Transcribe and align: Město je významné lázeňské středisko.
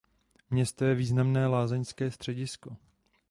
Město 0.49 0.85
je 0.85 0.95
významné 0.95 1.47
lázeňské 1.47 2.11
středisko. 2.11 2.77